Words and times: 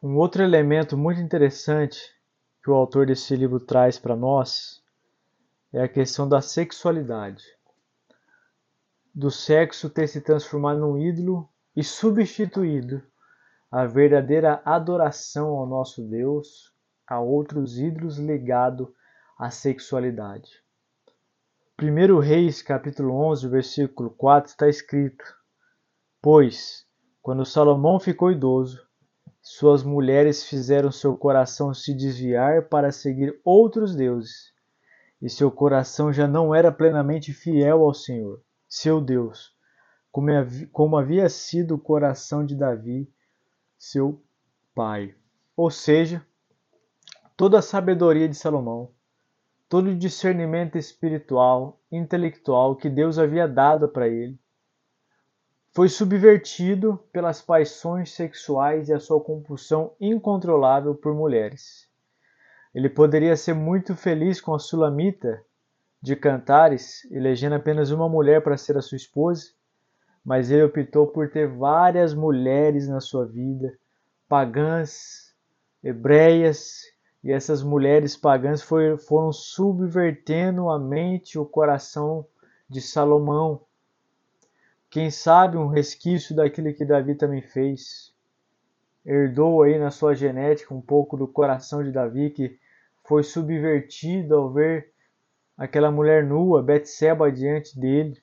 Um 0.00 0.16
outro 0.16 0.44
elemento 0.44 0.96
muito 0.96 1.20
interessante 1.20 2.00
que 2.62 2.70
o 2.70 2.74
autor 2.74 3.06
desse 3.06 3.34
livro 3.34 3.58
traz 3.58 3.98
para 3.98 4.14
nós 4.14 4.80
é 5.72 5.82
a 5.82 5.88
questão 5.88 6.28
da 6.28 6.40
sexualidade. 6.40 7.42
Do 9.12 9.28
sexo 9.28 9.90
ter 9.90 10.06
se 10.06 10.20
transformado 10.20 10.78
num 10.78 10.96
ídolo 10.96 11.48
e 11.74 11.82
substituído 11.82 13.02
a 13.72 13.86
verdadeira 13.86 14.62
adoração 14.64 15.48
ao 15.48 15.66
nosso 15.66 16.08
Deus 16.08 16.72
a 17.04 17.18
outros 17.18 17.76
ídolos 17.76 18.18
ligado 18.18 18.94
à 19.36 19.50
sexualidade. 19.50 20.62
1 21.76 22.20
Reis, 22.20 22.62
capítulo 22.62 23.14
11, 23.14 23.48
versículo 23.48 24.10
4, 24.10 24.48
está 24.48 24.68
escrito: 24.68 25.24
Pois, 26.22 26.86
quando 27.20 27.44
Salomão 27.44 27.98
ficou 27.98 28.30
idoso, 28.30 28.87
suas 29.50 29.82
mulheres 29.82 30.44
fizeram 30.44 30.92
seu 30.92 31.16
coração 31.16 31.72
se 31.72 31.94
desviar 31.94 32.68
para 32.68 32.92
seguir 32.92 33.40
outros 33.42 33.96
deuses, 33.96 34.52
e 35.22 35.30
seu 35.30 35.50
coração 35.50 36.12
já 36.12 36.28
não 36.28 36.54
era 36.54 36.70
plenamente 36.70 37.32
fiel 37.32 37.82
ao 37.82 37.94
Senhor, 37.94 38.42
seu 38.68 39.00
Deus, 39.00 39.56
como 40.70 40.98
havia 40.98 41.30
sido 41.30 41.76
o 41.76 41.78
coração 41.78 42.44
de 42.44 42.54
Davi, 42.54 43.10
seu 43.78 44.22
pai. 44.74 45.14
Ou 45.56 45.70
seja, 45.70 46.22
toda 47.34 47.60
a 47.60 47.62
sabedoria 47.62 48.28
de 48.28 48.36
Salomão, 48.36 48.90
todo 49.66 49.88
o 49.88 49.96
discernimento 49.96 50.76
espiritual, 50.76 51.80
intelectual 51.90 52.76
que 52.76 52.90
Deus 52.90 53.18
havia 53.18 53.48
dado 53.48 53.88
para 53.88 54.06
ele, 54.08 54.38
foi 55.78 55.88
subvertido 55.88 56.98
pelas 57.12 57.40
paixões 57.40 58.12
sexuais 58.12 58.88
e 58.88 58.92
a 58.92 58.98
sua 58.98 59.20
compulsão 59.20 59.92
incontrolável 60.00 60.92
por 60.92 61.14
mulheres. 61.14 61.88
Ele 62.74 62.88
poderia 62.88 63.36
ser 63.36 63.54
muito 63.54 63.94
feliz 63.94 64.40
com 64.40 64.52
a 64.52 64.58
Sulamita 64.58 65.40
de 66.02 66.16
Cantares, 66.16 67.04
elegendo 67.12 67.54
apenas 67.54 67.92
uma 67.92 68.08
mulher 68.08 68.42
para 68.42 68.56
ser 68.56 68.76
a 68.76 68.82
sua 68.82 68.96
esposa, 68.96 69.52
mas 70.24 70.50
ele 70.50 70.64
optou 70.64 71.06
por 71.06 71.30
ter 71.30 71.46
várias 71.46 72.12
mulheres 72.12 72.88
na 72.88 73.00
sua 73.00 73.24
vida, 73.24 73.72
pagãs, 74.28 75.32
hebreias, 75.80 76.80
e 77.22 77.30
essas 77.30 77.62
mulheres 77.62 78.16
pagãs 78.16 78.62
foram 78.62 79.32
subvertendo 79.32 80.70
a 80.70 80.76
mente 80.76 81.34
e 81.34 81.38
o 81.38 81.46
coração 81.46 82.26
de 82.68 82.80
Salomão, 82.80 83.60
quem 84.90 85.10
sabe 85.10 85.56
um 85.56 85.68
resquício 85.68 86.34
daquilo 86.34 86.72
que 86.72 86.84
Davi 86.84 87.14
também 87.14 87.42
fez. 87.42 88.14
Herdou 89.04 89.62
aí 89.62 89.78
na 89.78 89.90
sua 89.90 90.14
genética 90.14 90.74
um 90.74 90.80
pouco 90.80 91.16
do 91.16 91.28
coração 91.28 91.82
de 91.82 91.92
Davi 91.92 92.30
que 92.30 92.58
foi 93.04 93.22
subvertido 93.22 94.34
ao 94.34 94.52
ver 94.52 94.92
aquela 95.56 95.90
mulher 95.90 96.24
nua, 96.24 96.62
Betseba, 96.62 97.32
diante 97.32 97.78
dele. 97.78 98.22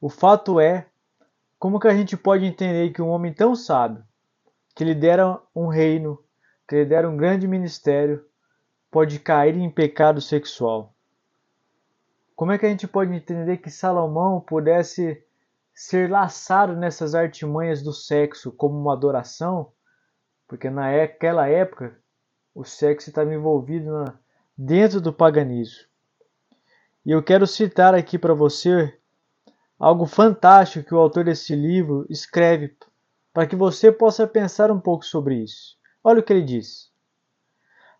O 0.00 0.08
fato 0.08 0.60
é, 0.60 0.86
como 1.58 1.80
que 1.80 1.88
a 1.88 1.94
gente 1.94 2.16
pode 2.16 2.44
entender 2.44 2.92
que 2.92 3.02
um 3.02 3.08
homem 3.08 3.32
tão 3.32 3.54
sábio, 3.54 4.04
que 4.74 4.84
lidera 4.84 5.40
um 5.54 5.66
reino, 5.66 6.22
que 6.68 6.76
lidera 6.76 7.08
um 7.08 7.16
grande 7.16 7.48
ministério, 7.48 8.24
pode 8.90 9.18
cair 9.18 9.56
em 9.56 9.70
pecado 9.70 10.20
sexual? 10.20 10.94
Como 12.34 12.52
é 12.52 12.58
que 12.58 12.66
a 12.66 12.68
gente 12.68 12.86
pode 12.86 13.14
entender 13.14 13.56
que 13.56 13.70
Salomão 13.70 14.40
pudesse 14.40 15.24
ser 15.76 16.10
laçado 16.10 16.74
nessas 16.74 17.14
artimanhas 17.14 17.82
do 17.82 17.92
sexo 17.92 18.50
como 18.50 18.80
uma 18.80 18.94
adoração, 18.94 19.70
porque 20.48 20.70
naquela 20.70 21.46
época 21.48 21.94
o 22.54 22.64
sexo 22.64 23.10
estava 23.10 23.34
envolvido 23.34 23.92
na, 23.92 24.18
dentro 24.56 25.02
do 25.02 25.12
paganismo. 25.12 25.84
E 27.04 27.10
eu 27.10 27.22
quero 27.22 27.46
citar 27.46 27.94
aqui 27.94 28.18
para 28.18 28.32
você 28.32 28.98
algo 29.78 30.06
fantástico 30.06 30.88
que 30.88 30.94
o 30.94 30.98
autor 30.98 31.24
desse 31.24 31.54
livro 31.54 32.06
escreve 32.08 32.74
para 33.34 33.46
que 33.46 33.54
você 33.54 33.92
possa 33.92 34.26
pensar 34.26 34.70
um 34.70 34.80
pouco 34.80 35.04
sobre 35.04 35.36
isso. 35.36 35.76
Olha 36.02 36.20
o 36.20 36.22
que 36.22 36.32
ele 36.32 36.42
diz. 36.42 36.90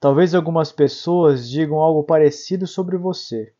Talvez 0.00 0.34
algumas 0.34 0.72
pessoas 0.72 1.48
digam 1.48 1.78
algo 1.78 2.02
parecido 2.02 2.66
sobre 2.66 2.96
você 2.96 3.54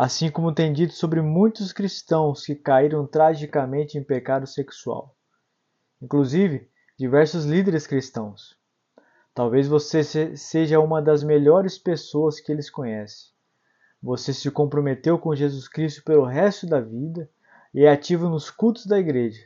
assim 0.00 0.30
como 0.30 0.54
tem 0.54 0.72
dito 0.72 0.92
sobre 0.92 1.20
muitos 1.20 1.72
cristãos 1.72 2.46
que 2.46 2.54
caíram 2.54 3.04
tragicamente 3.04 3.98
em 3.98 4.04
pecado 4.04 4.46
sexual, 4.46 5.16
inclusive 6.00 6.70
diversos 6.96 7.44
líderes 7.44 7.84
cristãos. 7.84 8.56
Talvez 9.34 9.66
você 9.66 10.04
seja 10.36 10.78
uma 10.78 11.02
das 11.02 11.24
melhores 11.24 11.76
pessoas 11.76 12.38
que 12.38 12.52
eles 12.52 12.70
conhecem. 12.70 13.32
Você 14.00 14.32
se 14.32 14.48
comprometeu 14.52 15.18
com 15.18 15.34
Jesus 15.34 15.66
Cristo 15.66 16.04
pelo 16.04 16.24
resto 16.24 16.64
da 16.64 16.80
vida 16.80 17.28
e 17.74 17.84
é 17.84 17.90
ativo 17.90 18.28
nos 18.28 18.50
cultos 18.50 18.86
da 18.86 19.00
igreja. 19.00 19.44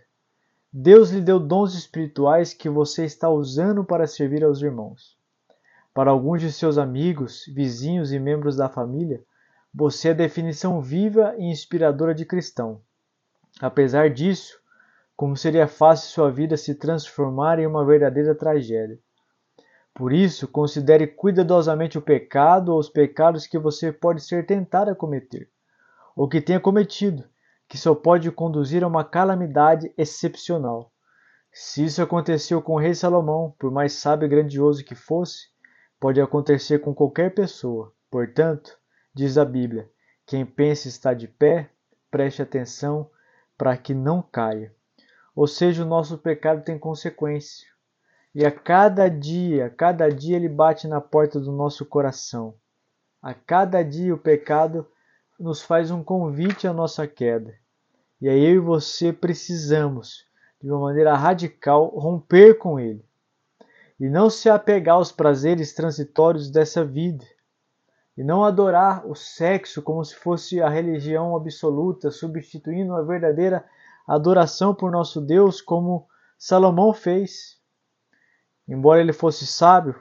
Deus 0.71 1.09
lhe 1.09 1.23
deu 1.23 1.41
dons 1.41 1.73
espirituais 1.75 2.53
que 2.53 2.69
você 2.69 3.07
está 3.07 3.31
usando 3.31 3.83
para 3.83 4.07
servir 4.07 4.45
aos 4.45 4.61
irmãos. 4.61 5.17
Para 5.95 6.11
alguns 6.11 6.43
de 6.43 6.53
seus 6.53 6.77
amigos, 6.77 7.47
vizinhos 7.55 8.13
e 8.13 8.19
membros 8.19 8.57
da 8.57 8.69
família, 8.69 9.25
você 9.75 10.09
é 10.09 10.11
a 10.11 10.15
definição 10.15 10.81
viva 10.83 11.35
e 11.39 11.45
inspiradora 11.45 12.15
de 12.15 12.27
cristão. 12.27 12.83
Apesar 13.61 14.11
disso, 14.11 14.61
como 15.17 15.37
seria 15.37 15.67
fácil 15.67 16.11
sua 16.11 16.31
vida 16.31 16.57
se 16.57 16.75
transformar 16.75 17.59
em 17.59 17.67
uma 17.67 17.85
verdadeira 17.85 18.35
tragédia. 18.35 18.99
Por 19.95 20.13
isso, 20.13 20.49
considere 20.49 21.07
cuidadosamente 21.07 21.97
o 21.97 22.03
pecado 22.03 22.73
ou 22.73 22.79
os 22.79 22.89
pecados 22.89 23.47
que 23.47 23.59
você 23.59 23.93
pode 23.93 24.23
ser 24.23 24.47
tentado 24.47 24.91
a 24.91 24.95
cometer, 24.95 25.51
ou 26.17 26.29
que 26.29 26.41
tenha 26.41 26.59
cometido, 26.61 27.25
que 27.69 27.79
só 27.79 27.95
pode 27.95 28.31
conduzir 28.31 28.83
a 28.83 28.87
uma 28.87 29.05
calamidade 29.05 29.93
excepcional. 29.97 30.91
Se 31.53 31.85
isso 31.85 32.03
aconteceu 32.03 32.61
com 32.63 32.75
o 32.75 32.79
rei 32.79 32.95
Salomão, 32.95 33.55
por 33.59 33.71
mais 33.71 33.93
sábio 33.93 34.27
e 34.27 34.29
grandioso 34.29 34.85
que 34.85 34.95
fosse, 34.95 35.49
pode 36.01 36.21
acontecer 36.21 36.79
com 36.79 36.95
qualquer 36.95 37.35
pessoa. 37.35 37.93
Portanto, 38.11 38.79
Diz 39.15 39.37
a 39.37 39.45
Bíblia: 39.45 39.91
quem 40.25 40.47
pensa 40.47 40.89
estar 40.89 41.13
de 41.13 41.29
pé, 41.29 41.69
preste 42.11 42.41
atenção 42.41 43.11
para 43.59 43.77
que 43.77 43.93
não 43.93 44.23
caia. 44.23 44.75
Ou 45.37 45.47
seja, 45.47 45.85
o 45.85 45.87
nosso 45.87 46.17
pecado 46.17 46.65
tem 46.65 46.79
consequência. 46.79 47.69
E 48.35 48.47
a 48.47 48.51
cada 48.51 49.09
dia, 49.09 49.67
a 49.67 49.71
cada 49.71 50.09
dia 50.09 50.37
ele 50.37 50.49
bate 50.49 50.89
na 50.89 51.01
porta 51.01 51.39
do 51.39 51.53
nosso 51.53 51.85
coração. 51.85 52.55
A 53.21 53.35
cada 53.35 53.83
dia 53.83 54.15
o 54.15 54.19
pecado 54.19 54.87
nos 55.39 55.61
faz 55.61 55.91
um 55.91 56.03
convite 56.03 56.67
à 56.67 56.73
nossa 56.73 57.07
queda. 57.07 57.55
E 58.19 58.29
aí 58.29 58.43
eu 58.43 58.55
e 58.55 58.59
você 58.59 59.13
precisamos, 59.13 60.25
de 60.61 60.71
uma 60.71 60.81
maneira 60.81 61.15
radical, 61.15 61.89
romper 61.89 62.55
com 62.55 62.81
ele. 62.81 63.05
E 64.01 64.09
não 64.09 64.31
se 64.31 64.49
apegar 64.49 64.95
aos 64.95 65.13
prazeres 65.13 65.75
transitórios 65.75 66.51
dessa 66.51 66.83
vida 66.83 67.25
e 68.17 68.23
não 68.23 68.45
adorar 68.45 69.07
o 69.07 69.15
sexo 69.15 69.81
como 69.81 70.05
se 70.05 70.15
fosse 70.15 70.61
a 70.61 70.69
religião 70.69 71.35
absoluta, 71.35 72.11
substituindo 72.11 72.95
a 72.95 73.03
verdadeira 73.03 73.65
adoração 74.07 74.75
por 74.75 74.91
nosso 74.91 75.21
Deus, 75.21 75.61
como 75.61 76.07
Salomão 76.39 76.93
fez. 76.93 77.59
Embora 78.69 79.01
ele 79.01 79.13
fosse 79.13 79.47
sábio, 79.47 79.99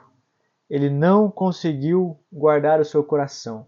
ele 0.68 0.90
não 0.90 1.30
conseguiu 1.30 2.18
guardar 2.30 2.80
o 2.80 2.84
seu 2.84 3.02
coração. 3.02 3.66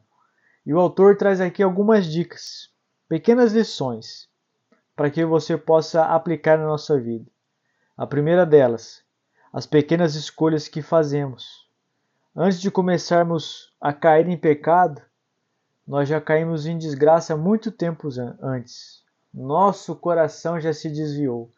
E 0.66 0.72
o 0.72 0.78
autor 0.78 1.16
traz 1.16 1.40
aqui 1.40 1.62
algumas 1.62 2.06
dicas, 2.06 2.70
pequenas 3.08 3.52
lições, 3.52 4.28
para 4.96 5.10
que 5.10 5.24
você 5.24 5.56
possa 5.56 6.04
aplicar 6.04 6.58
na 6.58 6.66
nossa 6.66 6.98
vida. 6.98 7.30
A 7.96 8.06
primeira 8.06 8.44
delas, 8.44 9.02
as 9.52 9.66
pequenas 9.66 10.14
escolhas 10.14 10.68
que 10.68 10.82
fazemos 10.82 11.63
Antes 12.36 12.60
de 12.60 12.68
começarmos 12.68 13.72
a 13.80 13.92
cair 13.92 14.28
em 14.28 14.36
pecado, 14.36 15.00
nós 15.86 16.08
já 16.08 16.20
caímos 16.20 16.66
em 16.66 16.76
desgraça 16.76 17.36
muito 17.36 17.70
tempo 17.70 18.08
antes. 18.42 19.04
Nosso 19.32 19.94
coração 19.94 20.58
já 20.58 20.72
se 20.72 20.90
desviou. 20.90 21.48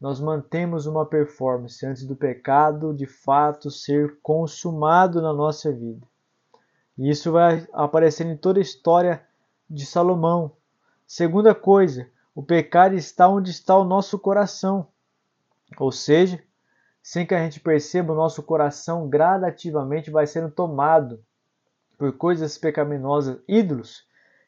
Nós 0.00 0.20
mantemos 0.20 0.86
uma 0.86 1.04
performance 1.04 1.84
antes 1.84 2.06
do 2.06 2.16
pecado 2.16 2.94
de 2.94 3.04
fato 3.04 3.70
ser 3.70 4.20
consumado 4.22 5.20
na 5.20 5.34
nossa 5.34 5.70
vida. 5.70 6.06
E 6.96 7.10
isso 7.10 7.30
vai 7.30 7.68
aparecer 7.70 8.26
em 8.26 8.36
toda 8.36 8.58
a 8.58 8.62
história 8.62 9.22
de 9.68 9.84
Salomão. 9.84 10.52
Segunda 11.06 11.54
coisa, 11.54 12.08
o 12.34 12.42
pecado 12.42 12.94
está 12.94 13.28
onde 13.28 13.50
está 13.50 13.76
o 13.76 13.84
nosso 13.84 14.18
coração. 14.18 14.88
Ou 15.78 15.92
seja, 15.92 16.42
sem 17.02 17.26
que 17.26 17.34
a 17.34 17.38
gente 17.42 17.58
perceba, 17.58 18.12
o 18.12 18.16
nosso 18.16 18.42
coração 18.42 19.08
gradativamente 19.08 20.10
vai 20.10 20.26
sendo 20.26 20.50
tomado 20.50 21.22
por 21.98 22.12
coisas 22.12 22.56
pecaminosas, 22.56 23.40
ídolos, 23.48 24.06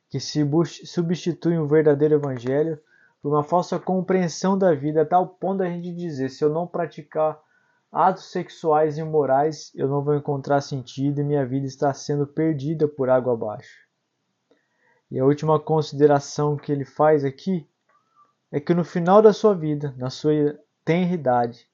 que 0.08 0.20
se 0.20 0.40
substituem 0.84 1.58
o 1.58 1.66
verdadeiro 1.66 2.14
evangelho 2.14 2.78
por 3.20 3.30
uma 3.30 3.42
falsa 3.42 3.78
compreensão 3.78 4.56
da 4.56 4.74
vida, 4.74 5.02
a 5.02 5.06
tal 5.06 5.26
ponto 5.26 5.58
da 5.58 5.68
gente 5.68 5.92
dizer: 5.92 6.28
se 6.28 6.44
eu 6.44 6.48
não 6.48 6.66
praticar 6.66 7.40
atos 7.90 8.30
sexuais 8.30 8.98
imorais 8.98 9.70
eu 9.74 9.88
não 9.88 10.02
vou 10.02 10.16
encontrar 10.16 10.60
sentido 10.60 11.20
e 11.20 11.24
minha 11.24 11.46
vida 11.46 11.66
está 11.66 11.92
sendo 11.94 12.26
perdida 12.26 12.86
por 12.86 13.08
água 13.08 13.32
abaixo. 13.32 13.84
E 15.10 15.18
a 15.18 15.24
última 15.24 15.60
consideração 15.60 16.56
que 16.56 16.72
ele 16.72 16.84
faz 16.84 17.24
aqui 17.24 17.68
é 18.50 18.60
que 18.60 18.74
no 18.74 18.84
final 18.84 19.22
da 19.22 19.32
sua 19.32 19.54
vida, 19.54 19.94
na 19.96 20.10
sua 20.10 20.58
tenridade, 20.84 21.68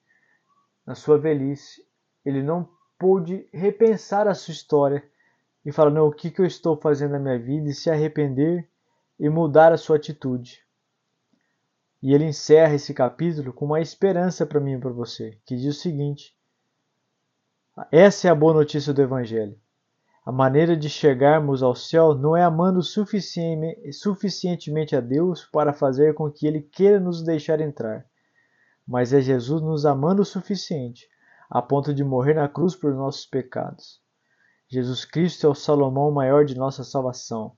na 0.91 0.95
sua 0.97 1.17
velhice, 1.17 1.87
ele 2.25 2.43
não 2.43 2.69
pôde 2.99 3.49
repensar 3.53 4.27
a 4.27 4.35
sua 4.35 4.51
história 4.51 5.05
e 5.65 5.71
falar: 5.71 5.93
não, 5.93 6.09
o 6.09 6.13
que, 6.13 6.33
que 6.33 6.41
eu 6.41 6.45
estou 6.45 6.77
fazendo 6.77 7.13
na 7.13 7.21
minha 7.21 7.39
vida 7.39 7.69
e 7.69 7.75
se 7.75 7.89
arrepender 7.89 8.69
e 9.17 9.29
mudar 9.29 9.73
a 9.73 9.77
sua 9.77 9.95
atitude. 9.95 10.67
E 12.03 12.13
ele 12.13 12.25
encerra 12.25 12.75
esse 12.75 12.93
capítulo 12.93 13.53
com 13.53 13.67
uma 13.67 13.81
esperança 13.81 14.45
para 14.45 14.59
mim 14.59 14.73
e 14.73 14.81
para 14.81 14.91
você, 14.91 15.39
que 15.47 15.55
diz 15.55 15.77
o 15.77 15.81
seguinte: 15.81 16.37
essa 17.93 18.27
é 18.27 18.31
a 18.33 18.35
boa 18.35 18.55
notícia 18.55 18.93
do 18.93 19.01
Evangelho. 19.01 19.57
A 20.27 20.33
maneira 20.33 20.77
de 20.77 20.91
chegarmos 20.91 21.63
ao 21.63 21.77
céu 21.77 22.17
não 22.17 22.37
é 22.37 22.43
amando 22.43 22.83
suficientemente 22.83 24.97
a 24.97 25.01
Deus 25.01 25.45
para 25.53 25.73
fazer 25.73 26.15
com 26.15 26.29
que 26.29 26.49
Ele 26.49 26.61
queira 26.61 26.99
nos 26.99 27.23
deixar 27.23 27.61
entrar, 27.61 28.10
mas 28.91 29.13
é 29.13 29.21
Jesus 29.21 29.63
nos 29.63 29.87
amando 29.87 30.23
o 30.23 30.25
suficiente 30.25 31.09
a 31.49 31.63
ponto 31.63 31.95
de 31.95 32.03
morrer 32.03 32.35
na 32.35 32.49
cruz 32.49 32.75
por 32.75 32.93
nossos 32.93 33.25
pecados. 33.25 34.01
Jesus 34.69 35.05
Cristo 35.05 35.47
é 35.47 35.51
o 35.51 35.55
Salomão 35.55 36.11
maior 36.11 36.45
de 36.45 36.57
nossa 36.57 36.83
salvação, 36.83 37.57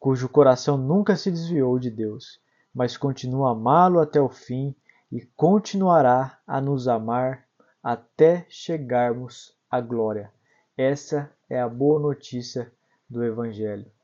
cujo 0.00 0.28
coração 0.28 0.76
nunca 0.76 1.14
se 1.14 1.30
desviou 1.30 1.78
de 1.78 1.92
Deus, 1.92 2.40
mas 2.74 2.96
continua 2.96 3.50
a 3.50 3.52
amá-lo 3.52 4.00
até 4.00 4.20
o 4.20 4.28
fim 4.28 4.74
e 5.12 5.24
continuará 5.36 6.40
a 6.44 6.60
nos 6.60 6.88
amar 6.88 7.44
até 7.80 8.44
chegarmos 8.48 9.56
à 9.70 9.80
glória. 9.80 10.32
Essa 10.76 11.32
é 11.48 11.60
a 11.60 11.68
boa 11.68 12.00
notícia 12.00 12.72
do 13.08 13.22
Evangelho. 13.22 13.92